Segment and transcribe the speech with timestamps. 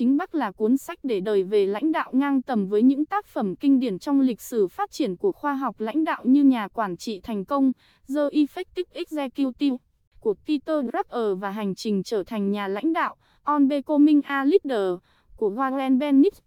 [0.00, 3.26] Chính Bắc là cuốn sách để đời về lãnh đạo ngang tầm với những tác
[3.26, 6.68] phẩm kinh điển trong lịch sử phát triển của khoa học lãnh đạo như Nhà
[6.68, 7.72] quản trị thành công,
[8.08, 9.76] The Effective Executive
[10.20, 14.98] của Peter Drucker và Hành trình trở thành nhà lãnh đạo, On Becoming a Leader
[15.36, 16.38] của Warren Bennis.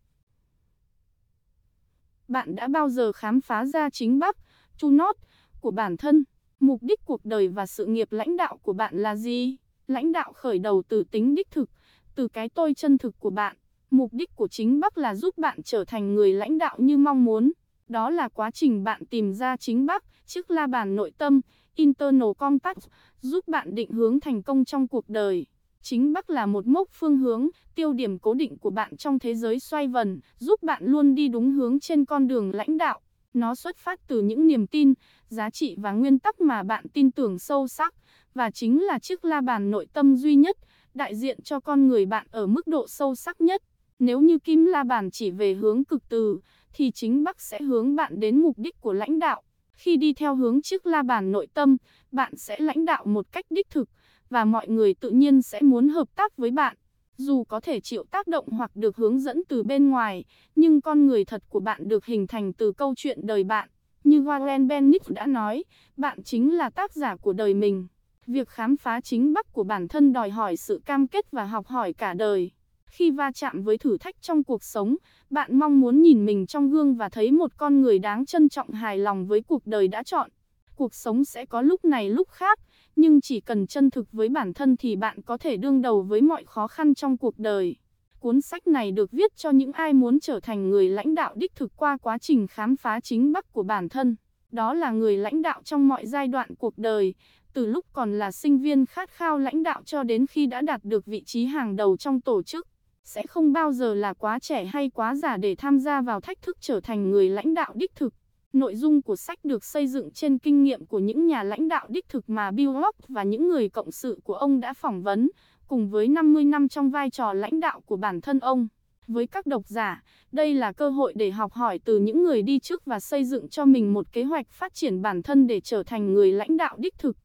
[2.27, 4.37] Bạn đã bao giờ khám phá ra chính Bắc,
[4.77, 5.15] Chu Not
[5.61, 6.23] của bản thân?
[6.59, 9.57] Mục đích cuộc đời và sự nghiệp lãnh đạo của bạn là gì?
[9.87, 11.69] Lãnh đạo khởi đầu từ tính đích thực,
[12.15, 13.55] từ cái tôi chân thực của bạn.
[13.91, 17.25] Mục đích của chính Bắc là giúp bạn trở thành người lãnh đạo như mong
[17.25, 17.51] muốn.
[17.87, 21.41] Đó là quá trình bạn tìm ra chính Bắc, chiếc la bàn nội tâm,
[21.75, 22.87] internal compass,
[23.21, 25.45] giúp bạn định hướng thành công trong cuộc đời.
[25.81, 29.35] Chính Bắc là một mốc phương hướng, tiêu điểm cố định của bạn trong thế
[29.35, 32.99] giới xoay vần, giúp bạn luôn đi đúng hướng trên con đường lãnh đạo.
[33.33, 34.93] Nó xuất phát từ những niềm tin,
[35.27, 37.95] giá trị và nguyên tắc mà bạn tin tưởng sâu sắc,
[38.33, 40.57] và chính là chiếc la bàn nội tâm duy nhất,
[40.95, 43.61] đại diện cho con người bạn ở mức độ sâu sắc nhất.
[43.99, 46.39] Nếu như kim la bàn chỉ về hướng cực từ,
[46.73, 49.41] thì chính Bắc sẽ hướng bạn đến mục đích của lãnh đạo.
[49.73, 51.77] Khi đi theo hướng chiếc la bàn nội tâm,
[52.11, 53.89] bạn sẽ lãnh đạo một cách đích thực,
[54.29, 56.77] và mọi người tự nhiên sẽ muốn hợp tác với bạn.
[57.17, 61.07] Dù có thể chịu tác động hoặc được hướng dẫn từ bên ngoài, nhưng con
[61.07, 63.69] người thật của bạn được hình thành từ câu chuyện đời bạn.
[64.03, 65.63] Như Warren Bennett đã nói,
[65.97, 67.87] bạn chính là tác giả của đời mình.
[68.27, 71.67] Việc khám phá chính bắc của bản thân đòi hỏi sự cam kết và học
[71.67, 72.51] hỏi cả đời.
[72.85, 74.95] Khi va chạm với thử thách trong cuộc sống,
[75.29, 78.71] bạn mong muốn nhìn mình trong gương và thấy một con người đáng trân trọng
[78.71, 80.29] hài lòng với cuộc đời đã chọn.
[80.75, 82.59] Cuộc sống sẽ có lúc này lúc khác,
[82.95, 86.21] nhưng chỉ cần chân thực với bản thân thì bạn có thể đương đầu với
[86.21, 87.75] mọi khó khăn trong cuộc đời.
[88.19, 91.55] Cuốn sách này được viết cho những ai muốn trở thành người lãnh đạo đích
[91.55, 94.15] thực qua quá trình khám phá chính bắc của bản thân.
[94.53, 97.13] Đó là người lãnh đạo trong mọi giai đoạn cuộc đời,
[97.53, 100.83] từ lúc còn là sinh viên khát khao lãnh đạo cho đến khi đã đạt
[100.83, 102.67] được vị trí hàng đầu trong tổ chức.
[103.03, 106.41] Sẽ không bao giờ là quá trẻ hay quá già để tham gia vào thách
[106.41, 108.13] thức trở thành người lãnh đạo đích thực.
[108.53, 111.85] Nội dung của sách được xây dựng trên kinh nghiệm của những nhà lãnh đạo
[111.89, 115.29] đích thực mà Bill Locke và những người cộng sự của ông đã phỏng vấn,
[115.67, 118.67] cùng với 50 năm trong vai trò lãnh đạo của bản thân ông.
[119.07, 122.59] Với các độc giả, đây là cơ hội để học hỏi từ những người đi
[122.59, 125.83] trước và xây dựng cho mình một kế hoạch phát triển bản thân để trở
[125.83, 127.17] thành người lãnh đạo đích thực.